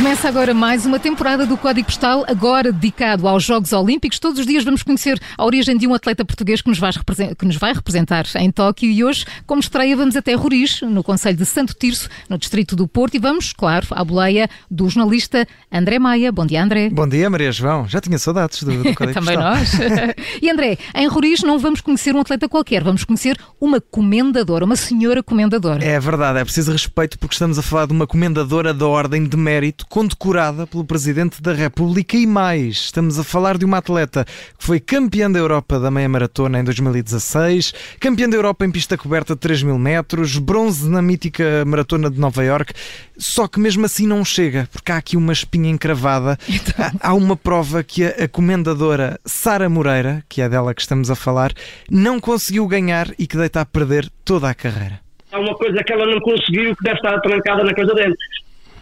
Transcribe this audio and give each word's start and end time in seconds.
Começa 0.00 0.28
agora 0.28 0.54
mais 0.54 0.86
uma 0.86 0.98
temporada 0.98 1.44
do 1.44 1.56
Código 1.56 1.86
Postal, 1.86 2.24
agora 2.26 2.72
dedicado 2.72 3.28
aos 3.28 3.44
Jogos 3.44 3.72
Olímpicos. 3.72 4.18
Todos 4.18 4.38
os 4.38 4.46
dias 4.46 4.64
vamos 4.64 4.82
conhecer 4.82 5.20
a 5.36 5.44
origem 5.44 5.76
de 5.76 5.86
um 5.86 5.92
atleta 5.92 6.24
português 6.24 6.62
que 6.62 6.68
nos 6.68 6.78
vai, 6.78 6.90
que 7.36 7.44
nos 7.44 7.56
vai 7.56 7.74
representar 7.74 8.24
em 8.36 8.50
Tóquio 8.50 8.90
e 8.90 9.04
hoje, 9.04 9.26
como 9.46 9.60
estreia, 9.60 9.94
vamos 9.96 10.16
até 10.16 10.34
Roriz, 10.34 10.80
no 10.82 11.02
Conselho 11.02 11.36
de 11.36 11.44
Santo 11.44 11.74
Tirso, 11.78 12.08
no 12.28 12.38
Distrito 12.38 12.74
do 12.74 12.88
Porto, 12.88 13.14
e 13.14 13.18
vamos, 13.18 13.52
claro, 13.52 13.86
à 13.90 14.02
boleia 14.02 14.48
do 14.70 14.88
jornalista 14.88 15.46
André 15.70 15.98
Maia. 15.98 16.32
Bom 16.32 16.46
dia, 16.46 16.62
André. 16.62 16.88
Bom 16.90 17.06
dia, 17.06 17.28
Maria 17.28 17.52
João. 17.52 17.86
Já 17.86 18.00
tinha 18.00 18.18
saudades 18.18 18.62
do, 18.62 18.82
do 18.82 18.94
Código 18.94 19.20
Também 19.20 19.36
Postal. 19.36 19.54
nós. 19.54 19.72
e 20.40 20.50
André, 20.50 20.78
em 20.94 21.08
Roriz 21.08 21.42
não 21.42 21.58
vamos 21.58 21.80
conhecer 21.80 22.14
um 22.14 22.20
atleta 22.20 22.48
qualquer, 22.48 22.82
vamos 22.82 23.04
conhecer 23.04 23.36
uma 23.60 23.80
comendadora, 23.80 24.64
uma 24.64 24.76
senhora 24.76 25.22
comendadora. 25.22 25.84
É 25.84 26.00
verdade, 26.00 26.38
é 26.38 26.44
preciso 26.44 26.72
respeito 26.72 27.18
porque 27.18 27.34
estamos 27.34 27.58
a 27.58 27.62
falar 27.62 27.86
de 27.86 27.92
uma 27.92 28.06
comendadora 28.06 28.72
da 28.72 28.86
Ordem 28.86 29.24
de 29.24 29.36
Mérito, 29.36 29.69
condecorada 29.88 30.66
pelo 30.66 30.84
Presidente 30.84 31.40
da 31.42 31.52
República 31.52 32.16
e 32.16 32.26
mais. 32.26 32.76
Estamos 32.76 33.18
a 33.18 33.24
falar 33.24 33.56
de 33.56 33.64
uma 33.64 33.78
atleta 33.78 34.24
que 34.24 34.64
foi 34.64 34.80
campeã 34.80 35.30
da 35.30 35.38
Europa 35.38 35.78
da 35.78 35.90
meia 35.90 36.08
maratona 36.08 36.60
em 36.60 36.64
2016, 36.64 37.72
campeã 37.98 38.28
da 38.28 38.36
Europa 38.36 38.64
em 38.64 38.70
pista 38.70 38.96
coberta 38.96 39.34
de 39.34 39.40
3 39.40 39.62
mil 39.62 39.78
metros, 39.78 40.38
bronze 40.38 40.88
na 40.88 41.00
mítica 41.00 41.64
maratona 41.66 42.10
de 42.10 42.18
Nova 42.18 42.44
York. 42.44 42.72
Só 43.16 43.46
que 43.46 43.60
mesmo 43.60 43.84
assim 43.84 44.06
não 44.06 44.24
chega, 44.24 44.68
porque 44.72 44.90
há 44.90 44.96
aqui 44.96 45.16
uma 45.16 45.32
espinha 45.32 45.70
encravada. 45.70 46.38
Então. 46.60 46.90
Há, 47.00 47.14
uma 47.14 47.36
prova 47.36 47.82
que 47.82 48.04
a, 48.04 48.28
comendadora 48.28 49.18
Sara 49.24 49.68
Moreira, 49.68 50.22
que 50.28 50.42
é 50.42 50.48
dela 50.48 50.74
que 50.74 50.82
estamos 50.82 51.10
a 51.10 51.14
falar, 51.14 51.52
não 51.90 52.20
conseguiu 52.20 52.66
ganhar 52.66 53.08
e 53.18 53.26
que 53.26 53.36
deita 53.36 53.60
a 53.60 53.64
perder 53.64 54.10
toda 54.24 54.48
a 54.50 54.54
carreira. 54.54 55.00
há 55.32 55.38
uma 55.38 55.54
coisa 55.54 55.82
que 55.82 55.92
ela 55.92 56.06
não 56.06 56.20
conseguiu 56.20 56.76
que 56.76 56.84
deve 56.84 56.96
estar 56.96 57.18
trancada 57.20 57.64
na 57.64 57.72
casa 57.72 57.94
dele. 57.94 58.14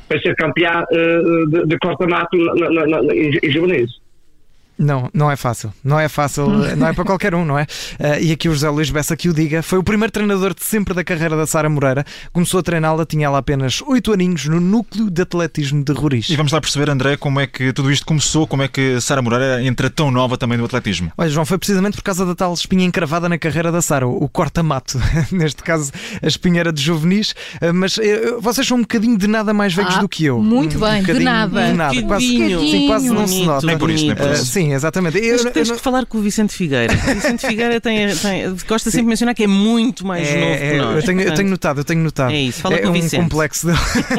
Para 0.08 0.20
ser 0.20 0.34
campeã 0.36 0.84
eh, 0.90 1.20
de, 1.50 1.66
de 1.66 1.78
na- 3.02 3.14
em, 3.14 3.30
em 3.42 3.50
juvenis. 3.50 3.90
Não, 4.78 5.10
não 5.12 5.30
é 5.30 5.36
fácil. 5.36 5.72
Não 5.82 5.98
é 5.98 6.08
fácil, 6.08 6.48
não 6.76 6.86
é 6.86 6.92
para 6.92 7.04
qualquer 7.04 7.34
um, 7.34 7.44
não 7.44 7.58
é? 7.58 7.66
Eh, 7.98 8.22
e 8.24 8.32
aqui 8.32 8.48
o 8.48 8.52
José 8.52 8.68
Luís 8.70 8.90
Bessa 8.90 9.16
que 9.16 9.28
o 9.28 9.34
diga. 9.34 9.62
Foi 9.62 9.78
o 9.78 9.82
primeiro 9.82 10.12
treinador 10.12 10.54
de 10.54 10.62
sempre 10.64 10.94
da 10.94 11.02
carreira 11.02 11.36
da 11.36 11.46
Sara 11.46 11.68
Moreira. 11.68 12.04
Começou 12.32 12.60
a 12.60 12.62
treiná-la, 12.62 13.04
tinha 13.04 13.26
ela 13.26 13.38
apenas 13.38 13.82
8 13.82 14.12
aninhos 14.12 14.44
no 14.46 14.60
núcleo 14.60 15.10
de 15.10 15.22
atletismo 15.22 15.82
de 15.82 15.92
Roriz. 15.92 16.28
E 16.30 16.36
vamos 16.36 16.52
lá 16.52 16.60
perceber, 16.60 16.88
André, 16.90 17.16
como 17.16 17.40
é 17.40 17.46
que 17.46 17.72
tudo 17.72 17.90
isto 17.90 18.06
começou, 18.06 18.46
como 18.46 18.62
é 18.62 18.68
que 18.68 19.00
Sara 19.00 19.20
Moreira 19.20 19.62
entra 19.62 19.90
tão 19.90 20.10
nova 20.10 20.36
também 20.38 20.56
no 20.56 20.64
atletismo. 20.64 21.10
Olha, 21.18 21.28
João, 21.28 21.44
foi 21.44 21.58
precisamente 21.58 21.96
por 21.96 22.02
causa 22.04 22.24
da 22.24 22.34
tal 22.34 22.54
espinha 22.54 22.84
encravada 22.84 23.28
na 23.28 23.36
carreira 23.38 23.72
da 23.72 23.82
Sara, 23.82 24.06
o 24.06 24.28
corta-mato. 24.28 24.98
Neste 25.32 25.62
caso, 25.62 25.90
a 26.22 26.26
espinha 26.26 26.60
era 26.60 26.72
de 26.72 26.80
juvenis, 26.80 27.34
eh, 27.60 27.72
mas 27.72 27.98
eh, 27.98 28.36
vocês 28.40 28.66
são 28.66 28.76
um 28.76 28.82
bocadinho 28.82 29.18
de 29.18 29.26
nada 29.26 29.52
mais 29.52 29.74
velhos 29.74 29.96
Ah, 29.96 30.00
do 30.00 30.08
que 30.08 30.24
eu. 30.24 30.38
muito 30.40 30.76
Um 30.76 30.80
bem, 30.80 30.94
de 31.00 31.00
bocadinho 31.00 31.24
nada. 31.24 31.66
De 31.66 31.72
nada. 31.72 32.02
Quase, 32.02 32.26
sim, 32.26 32.86
quase 32.86 33.10
não 33.10 33.26
se 33.26 33.44
nota. 33.44 33.66
Nem 33.66 33.76
por 33.76 33.90
isso, 33.90 34.06
nem 34.06 34.14
por 34.14 34.30
isso. 34.30 34.46
sim, 34.46 34.67
exatamente. 34.72 35.18
Eu- 35.18 35.32
Mas 35.32 35.44
eu 35.44 35.50
tens 35.52 35.68
não- 35.68 35.76
que 35.76 35.82
falar 35.82 36.06
com 36.06 36.18
o 36.18 36.20
Vicente 36.22 36.52
Figueira. 36.54 36.92
O 36.92 37.14
Vicente 37.14 37.46
Figueira 37.46 37.80
tem, 37.80 38.14
tem- 38.16 38.56
gosta 38.68 38.90
sempre 38.90 39.04
de 39.04 39.08
mencionar 39.08 39.34
que 39.34 39.44
é 39.44 39.46
muito 39.46 40.06
mais 40.06 40.28
novo 40.28 40.38
É, 40.44 40.56
que 40.56 40.64
é, 40.64 40.78
nós. 40.78 40.96
eu, 40.96 41.02
tenho, 41.02 41.20
eu 41.22 41.34
tenho 41.34 41.48
notado, 41.48 41.80
eu 41.80 41.84
tenho 41.84 42.00
notado. 42.00 42.32
É 42.32 42.40
isso, 42.40 42.60
fala 42.60 42.76
é 42.76 42.78
com 42.78 42.86
o 42.88 42.90
um 42.90 42.92
Vicente. 42.92 43.22
complexo 43.22 43.66
dele. 43.66 43.78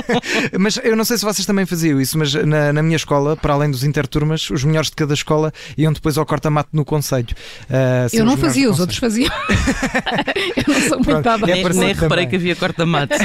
mas 0.59 0.79
eu 0.83 0.95
não 0.95 1.03
sei 1.05 1.17
se 1.17 1.25
vocês 1.25 1.45
também 1.45 1.65
faziam 1.65 1.99
isso, 1.99 2.17
mas 2.17 2.33
na, 2.33 2.73
na 2.73 2.81
minha 2.83 2.95
escola, 2.95 3.35
para 3.35 3.53
além 3.53 3.69
dos 3.71 3.83
interturmas, 3.83 4.49
os 4.49 4.63
melhores 4.63 4.89
de 4.89 4.95
cada 4.95 5.13
escola 5.13 5.51
iam 5.77 5.91
depois 5.93 6.17
ao 6.17 6.25
corta-mato 6.25 6.69
no 6.73 6.83
Conselho. 6.85 7.27
Ser 8.09 8.19
Eu 8.19 8.25
não 8.25 8.33
os 8.35 8.39
fazia, 8.39 8.67
do 8.67 8.73
os 8.73 8.79
outros 8.79 8.97
faziam. 8.99 9.29
eu 10.55 10.73
não 10.73 10.81
sou 10.81 10.97
muito 10.99 11.21
Pronto, 11.21 11.45
é 11.49 11.53
Nem, 11.55 11.63
nem 11.73 11.93
reparei 11.93 12.25
que 12.27 12.35
havia 12.35 12.55
corta-mato. 12.55 13.15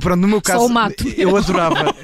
Pronto, 0.00 0.20
no 0.20 0.28
meu 0.28 0.40
caso, 0.42 0.64
o 0.66 0.68
mato. 0.68 1.06
eu 1.16 1.36
adorava. 1.36 1.94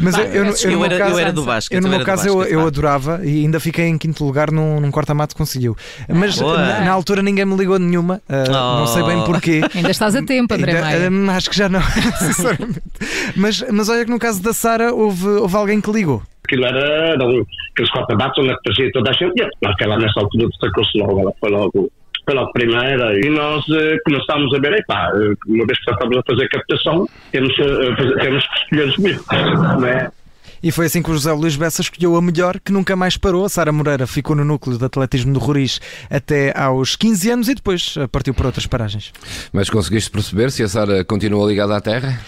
Mas 0.00 0.16
eu, 0.18 0.24
eu, 0.26 0.44
no- 0.44 0.52
Eu 0.52 0.70
meu 0.78 0.84
era, 0.84 0.98
caso, 0.98 1.12
eu 1.12 1.18
era 1.18 1.32
do 1.32 1.42
basquete. 1.44 1.76
Eu, 1.76 1.80
no 1.82 1.88
eu 1.88 1.96
meu 1.96 2.04
caso, 2.06 2.28
eu, 2.28 2.42
eu 2.44 2.66
adorava 2.66 3.20
e 3.24 3.42
ainda 3.44 3.58
fiquei 3.60 3.86
em 3.86 3.98
quinto 3.98 4.24
lugar 4.24 4.50
num, 4.50 4.80
num 4.80 4.90
corta-mato 4.90 5.34
conseguiu. 5.36 5.76
Mas 6.08 6.38
Boa. 6.38 6.56
na, 6.58 6.80
na 6.84 6.92
altura 6.92 7.22
ninguém 7.22 7.44
me 7.44 7.56
ligou 7.56 7.78
nenhuma, 7.78 8.20
ah, 8.28 8.78
não 8.78 8.86
sei 8.86 9.02
bem 9.02 9.18
Oh. 9.18 9.24
porquê. 9.24 9.60
Ainda 9.74 9.90
estás 9.90 10.14
a 10.16 10.22
tempo, 10.22 10.52
André 10.54 10.72
Ainda, 10.72 10.82
Maia. 10.84 11.10
hum, 11.10 11.30
acho 11.30 11.48
que 11.50 11.56
já 11.56 11.68
não, 11.68 11.80
sinceramente. 12.18 12.82
Mas, 13.36 13.64
mas 13.70 13.88
olha 13.88 14.04
que 14.04 14.10
no 14.10 14.18
caso 14.18 14.42
da 14.42 14.52
Sara 14.52 14.92
houve, 14.92 15.26
houve 15.26 15.56
alguém 15.56 15.80
que 15.80 15.90
ligou. 15.90 16.22
Aquilo 16.44 16.64
era, 16.66 17.12
eram 17.12 17.44
aqueles 17.72 17.90
corta-matos 17.90 18.44
onde 18.44 18.54
fazia 18.66 18.90
toda 18.92 19.10
a 19.10 19.12
gente. 19.14 19.32
E 19.40 19.48
Naquela, 19.66 19.96
nessa 19.98 20.20
altura 20.20 20.46
destacou-se 20.48 20.98
logo, 20.98 21.20
ela 21.20 21.32
foi 21.40 21.50
logo, 21.50 21.90
logo 22.32 22.52
primeira. 22.52 23.14
E 23.18 23.28
nós 23.28 23.62
eh, 23.70 23.96
começámos 24.04 24.54
a 24.54 24.58
ver, 24.58 24.72
epá, 24.78 25.10
eh, 25.14 25.34
uma 25.46 25.66
vez 25.66 25.78
que 25.78 25.84
já 25.84 25.92
estávamos 25.92 26.18
a 26.18 26.22
fazer 26.26 26.48
captação, 26.48 27.06
temos, 27.30 27.58
eh, 27.58 27.96
fazer- 27.96 28.14
temos 28.20 28.46
que 28.46 28.54
escolher 28.60 28.88
os 28.88 28.98
melhores, 28.98 29.78
não 29.80 29.86
é? 29.86 30.08
E 30.64 30.72
foi 30.72 30.86
assim 30.86 31.02
que 31.02 31.10
o 31.10 31.12
José 31.12 31.30
Luís 31.30 31.56
Bessa 31.56 31.82
escolheu 31.82 32.16
a 32.16 32.22
melhor, 32.22 32.58
que 32.58 32.72
nunca 32.72 32.96
mais 32.96 33.18
parou. 33.18 33.44
A 33.44 33.50
Sara 33.50 33.70
Moreira 33.70 34.06
ficou 34.06 34.34
no 34.34 34.46
núcleo 34.46 34.78
de 34.78 34.84
atletismo 34.86 35.30
do 35.34 35.38
Roriz 35.38 35.78
até 36.08 36.58
aos 36.58 36.96
15 36.96 37.30
anos 37.30 37.48
e 37.50 37.54
depois 37.54 37.96
partiu 38.10 38.32
para 38.32 38.46
outras 38.46 38.66
paragens. 38.66 39.12
Mas 39.52 39.68
conseguiste 39.68 40.10
perceber 40.10 40.50
se 40.50 40.62
a 40.62 40.68
Sara 40.68 41.04
continua 41.04 41.46
ligada 41.46 41.76
à 41.76 41.82
Terra? 41.82 42.18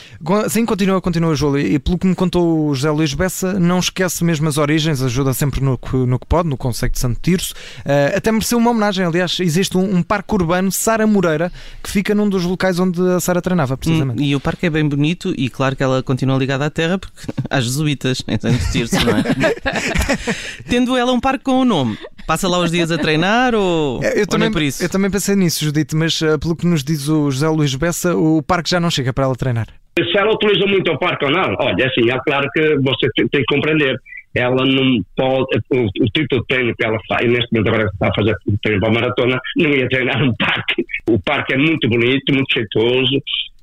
Sim, 0.51 0.67
continua, 0.67 1.01
continua, 1.01 1.35
Júlio. 1.35 1.67
E 1.67 1.79
pelo 1.79 1.97
que 1.97 2.07
me 2.07 2.15
contou 2.15 2.69
o 2.69 2.75
José 2.75 2.91
Luís 2.91 3.15
Bessa, 3.15 3.59
não 3.59 3.79
esquece 3.79 4.23
mesmo 4.23 4.47
as 4.49 4.59
origens, 4.59 5.01
ajuda 5.01 5.33
sempre 5.33 5.63
no 5.63 5.79
que, 5.79 5.97
no 5.97 6.19
que 6.19 6.27
pode, 6.27 6.47
no 6.47 6.59
Conceito 6.59 6.93
de 6.93 6.99
Santo 6.99 7.19
Tirso. 7.23 7.55
Eh, 7.87 8.13
até 8.17 8.31
mereceu 8.31 8.59
uma 8.59 8.71
homenagem. 8.71 9.07
Aliás, 9.07 9.39
existe 9.41 9.79
um, 9.79 9.97
um 9.97 10.03
parque 10.03 10.35
urbano, 10.35 10.71
Sara 10.71 11.07
Moreira, 11.07 11.51
que 11.83 11.91
fica 11.91 12.15
num 12.15 12.29
dos 12.29 12.45
locais 12.45 12.79
onde 12.79 13.01
a 13.01 13.19
Sara 13.19 13.41
treinava, 13.41 13.79
precisamente. 13.79 14.21
Hum, 14.21 14.27
E 14.27 14.37
o 14.37 14.41
parque 14.41 14.67
é 14.67 14.71
bem 14.71 14.87
bonito 14.87 15.33
e 15.39 15.49
claro 15.49 15.75
que 15.75 15.83
ela 15.83 16.03
continua 16.03 16.37
ligada 16.37 16.67
à 16.67 16.71
terra 16.71 16.99
porque 16.99 17.17
às 17.49 17.65
jesuítas, 17.65 18.23
em 18.29 18.39
Santo 18.39 18.73
Tirso, 18.73 18.97
não 19.05 19.17
é? 19.19 19.23
Tendo 20.69 20.97
ela 20.97 21.13
um 21.13 21.21
parque 21.21 21.45
com 21.45 21.61
o 21.61 21.65
nome, 21.65 21.97
passa 22.27 22.49
lá 22.49 22.59
os 22.59 22.71
dias 22.71 22.91
a 22.91 22.99
treinar 22.99 23.55
ou, 23.55 24.01
É, 24.03 24.17
Eu 24.17 24.21
ou 24.21 24.27
também, 24.27 24.49
nem 24.49 24.53
por 24.53 24.63
isso? 24.63 24.83
eu 24.83 24.89
também 24.89 25.11
pensei 25.11 25.35
nisso, 25.37 25.65
Judite, 25.65 25.95
mas 25.95 26.21
eh, 26.23 26.37
pelo 26.39 26.57
que 26.57 26.67
nos 26.67 26.83
diz 26.83 27.09
o 27.09 27.31
José 27.31 27.49
Luís 27.49 27.75
Bessa, 27.75 28.17
o 28.17 28.43
parque 28.43 28.71
já 28.71 28.81
não 28.81 28.91
chega 28.91 29.13
para 29.13 29.25
ela 29.25 29.35
treinar. 29.35 29.67
Se 29.99 30.19
ela 30.19 30.33
utiliza 30.35 30.67
muito 30.67 30.91
o 30.93 30.99
parque 30.99 31.25
ou 31.25 31.31
não, 31.31 31.55
olha, 31.59 31.83
é 31.83 31.87
assim, 31.87 32.11
é 32.11 32.19
claro 32.27 32.47
que 32.53 32.77
você 32.79 33.09
tem, 33.17 33.29
que 33.29 33.45
compreender. 33.45 33.97
Ela 34.35 34.67
não 34.67 35.01
pode, 35.17 35.47
o, 35.71 35.87
o 35.87 36.07
tipo 36.13 36.37
de 36.37 36.47
treino 36.47 36.75
que 36.77 36.85
ela 36.85 36.99
faz, 37.09 37.25
e 37.25 37.29
neste 37.29 37.51
momento 37.51 37.69
agora 37.69 37.89
está 37.91 38.09
a 38.09 38.15
fazer 38.15 38.37
o 38.47 38.59
treino 38.63 38.81
para 38.81 38.91
a 38.91 38.93
maratona, 38.93 39.41
não 39.57 39.71
ia 39.71 39.89
treinar 39.89 40.23
um 40.23 40.35
parque. 40.39 40.85
O 41.09 41.19
parque 41.23 41.55
é 41.55 41.57
muito 41.57 41.89
bonito, 41.89 42.35
muito 42.35 42.53
jeitoso, 42.53 43.17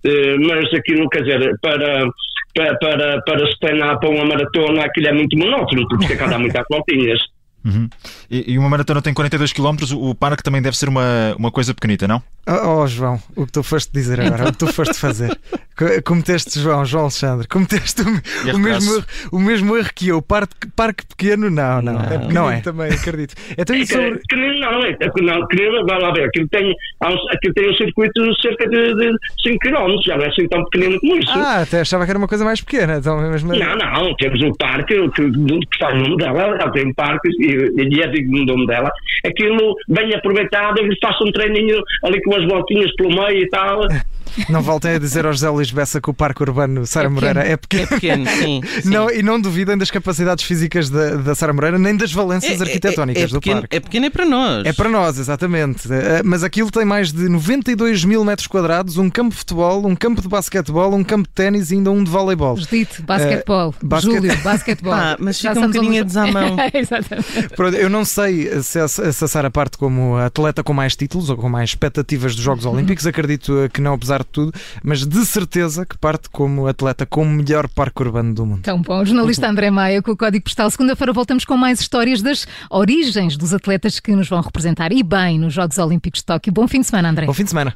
eh, 0.06 0.36
mas 0.40 0.74
aquilo, 0.74 1.08
quer 1.10 1.22
dizer, 1.22 1.56
para, 1.62 2.08
para, 2.54 2.78
para, 2.78 3.22
para 3.22 3.48
se 3.48 3.60
treinar 3.60 4.00
para 4.00 4.10
uma 4.10 4.26
maratona, 4.26 4.84
aquilo 4.84 5.08
é 5.08 5.14
muito 5.14 5.38
monótono, 5.38 5.88
porque 5.88 6.08
tem 6.08 6.18
que 6.18 6.24
andar 6.24 6.40
muito 6.40 6.56
às 6.58 6.66
voltinhas. 6.70 7.20
Uhum. 7.66 7.88
E, 8.30 8.52
e 8.52 8.60
uma 8.60 8.70
maratona 8.70 9.02
tem 9.02 9.14
42 9.14 9.54
km, 9.54 9.78
o 9.96 10.10
o 10.10 10.16
parque 10.16 10.44
também 10.44 10.62
deve 10.62 10.78
ser 10.78 10.90
uma, 10.90 11.34
uma 11.38 11.50
coisa 11.50 11.74
pequenita, 11.74 12.06
não? 12.06 12.22
Oh, 12.46 12.82
oh, 12.82 12.88
João, 12.88 13.18
o 13.38 13.46
que 13.46 13.54
tu 13.54 13.64
foste 13.64 13.90
dizer 13.94 14.20
agora, 14.20 14.50
o 14.50 14.52
que 14.52 14.58
tu 14.58 14.68
foste 14.74 14.96
fazer. 14.96 15.40
Co- 15.78 16.04
Cometeste, 16.06 16.60
João, 16.60 16.86
João 16.86 17.04
Alexandre, 17.04 17.48
cometeste 17.48 18.02
o, 18.02 18.56
o 18.56 18.60
mesmo, 18.60 18.96
erro, 18.96 19.06
o 19.32 19.40
mesmo 19.40 19.78
erro 19.78 19.90
que 19.96 20.08
eu. 20.08 20.22
Parque, 20.22 20.68
parque 20.76 21.06
pequeno, 21.06 21.50
não, 21.50 21.82
não. 21.82 21.94
Não. 21.94 22.02
É 22.04 22.18
pequenino 22.20 22.62
também, 22.64 22.92
acredito. 22.92 23.36
Então, 23.58 23.76
e 23.76 23.86
sobre. 23.86 24.20
Que 24.30 24.36
nem 24.36 24.60
não, 24.60 24.84
é, 24.84 24.92
é, 24.92 25.22
não, 25.22 25.48
que 25.48 25.56
nem, 25.56 25.86
vai 25.86 26.00
lá 26.00 26.12
ver, 26.12 26.26
aquilo 26.26 26.48
tem, 26.50 26.70
um, 26.70 27.32
aquilo 27.32 27.54
tem 27.54 27.70
um 27.70 27.76
circuito 27.76 28.24
de 28.24 28.42
cerca 28.42 28.70
de, 28.70 28.96
de 28.96 29.18
5 29.44 29.60
km, 29.60 30.02
já 30.06 30.18
não 30.18 30.26
é 30.26 30.28
assim 30.30 30.48
tão 30.48 30.64
pequenino 30.66 31.00
como 31.00 31.18
isso. 31.18 31.32
Ah, 31.32 31.62
até 31.62 31.82
achava 31.82 32.06
que 32.06 32.12
era 32.12 32.18
uma 32.18 32.28
coisa 32.28 32.46
mais 32.46 32.62
pequena. 32.62 32.98
Então, 32.98 33.20
mesmo... 33.30 33.54
Não, 33.54 33.76
não, 33.76 34.16
temos 34.16 34.42
um 34.42 34.54
parque 34.54 34.96
que, 35.10 35.32
que 35.32 35.68
está 35.74 35.94
no 35.94 36.04
nome 36.04 36.18
dela, 36.18 36.42
ela 36.42 36.72
tem 36.72 36.94
parques 36.94 37.34
e, 37.40 37.72
e 37.78 38.02
é 38.02 38.08
digno 38.08 38.46
do 38.46 38.54
nome 38.54 38.68
dela. 38.68 38.92
Aquilo 39.26 39.76
bem 39.88 40.14
aproveitado, 40.14 40.80
eu 40.80 40.90
faço 41.02 41.24
um 41.26 41.32
treininho 41.32 41.82
ali 42.04 42.22
com 42.24 42.36
as 42.36 42.46
voltinhas 42.46 42.94
pelo 42.96 43.10
meio 43.10 43.44
e 43.44 43.50
tal. 43.50 43.82
Não 44.50 44.62
voltem 44.62 44.92
a 44.92 45.00
dizer 45.00 45.26
ao 45.26 45.34
José 45.34 45.50
Luís 45.50 45.72
Bessa 45.72 46.00
que 46.02 46.10
o 46.10 46.14
Parque 46.14 46.42
Urbano 46.44 46.86
Sara 46.86 47.08
É 47.08 47.10
Moreira 47.10 47.42
é 47.42 47.58
pequeno. 47.58 47.84
É 47.84 47.88
pequeno, 47.88 48.26
sim. 48.30 48.62
sim. 48.82 48.90
Não, 48.90 49.10
e 49.10 49.22
não 49.24 49.40
duvidem 49.40 49.78
das 49.78 49.92
capacidades 49.92 50.44
físicas 50.44 50.90
da, 50.90 51.16
da 51.16 51.36
Sara 51.36 51.54
Moreira, 51.54 51.78
nem 51.80 51.96
das 51.96 52.12
valências 52.12 52.62
arquitetónicas 52.62 53.24
é, 53.24 53.28
do 53.28 53.40
pequeno, 53.40 53.62
parque. 53.62 53.76
É 53.76 53.80
pequeno 53.80 54.06
é 54.06 54.10
para 54.10 54.26
nós. 54.26 54.66
É 54.66 54.74
para 54.74 54.90
nós, 54.90 55.18
exatamente. 55.20 55.88
Eh, 55.92 56.22
Mas 56.24 56.44
aquilo 56.44 56.70
tem 56.72 56.86
mais 56.86 57.12
de 57.12 57.28
92 57.30 58.04
mil 58.06 58.24
metros 58.24 58.48
quadrados, 58.48 58.98
um 58.98 59.10
campo 59.10 59.32
de 59.32 59.38
futebol, 59.38 59.86
um 59.86 59.96
campo 59.96 60.22
de 60.22 60.28
basquetebol, 60.28 60.94
um 60.94 61.04
campo 61.04 61.28
de 61.28 61.34
ténis 61.34 61.72
e 61.72 61.76
ainda 61.76 61.92
um 61.92 62.04
de 62.04 62.10
voleibol. 62.10 62.58
Judite, 62.58 63.02
basquetebol. 63.02 63.74
Eh, 63.82 63.86
basquete- 63.86 64.14
Júlio, 64.16 64.38
basquetebol. 64.44 64.94
Pá, 64.94 65.18
mas 65.20 65.40
Já 65.40 65.54
fica 65.54 65.66
um 65.66 65.72
bocadinho 65.72 66.02
a 66.02 66.06
desamão. 66.06 66.58
Exatamente. 66.74 67.50
Pronto, 67.56 67.76
Eu 67.78 67.90
não 67.90 68.06
sei 68.06 68.62
se 68.62 68.80
a, 68.80 68.88
se 68.88 69.02
a 69.24 69.28
Sara 69.28 69.50
parte 69.52 69.78
como 69.78 70.18
atleta 70.18 70.64
com 70.64 70.74
mais 70.74 70.96
títulos 70.96 71.30
ou 71.30 71.38
com 71.38 71.50
mais 71.50 71.70
expectativas 71.72 72.36
dos 72.36 72.44
Jogos 72.44 72.66
Olímpicos, 72.66 73.06
acredito 73.06 73.58
eh, 73.64 73.70
que 73.70 73.82
não, 73.82 73.94
apesar 73.94 74.23
parte 74.24 74.30
tudo, 74.32 74.52
mas 74.84 75.06
de 75.06 75.26
certeza 75.26 75.86
que 75.86 75.98
parte 75.98 76.30
como 76.30 76.68
atleta 76.68 77.06
com 77.06 77.24
o 77.24 77.26
melhor 77.26 77.68
parque 77.68 78.02
urbano 78.02 78.34
do 78.34 78.46
mundo. 78.46 78.62
Tão 78.62 78.82
bom. 78.82 79.02
O 79.02 79.06
jornalista 79.06 79.48
André 79.48 79.70
Maia 79.70 80.02
com 80.02 80.12
o 80.12 80.18
Código 80.18 80.44
Postal. 80.44 80.72
Segunda-feira 80.72 81.14
voltamos 81.14 81.46
com 81.46 81.58
mais 81.58 81.80
histórias 81.80 82.22
das 82.22 82.48
origens 82.70 83.38
dos 83.38 83.54
atletas 83.54 84.00
que 84.00 84.16
nos 84.16 84.28
vão 84.28 84.42
representar 84.42 84.92
e 84.92 85.04
bem 85.04 85.38
nos 85.38 85.54
Jogos 85.54 85.78
Olímpicos 85.78 86.22
de 86.22 86.26
Tóquio. 86.26 86.54
Bom 86.54 86.68
fim 86.68 86.80
de 86.80 86.88
semana, 86.88 87.10
André. 87.10 87.26
Bom 87.26 87.34
fim 87.34 87.44
de 87.44 87.50
semana. 87.50 87.76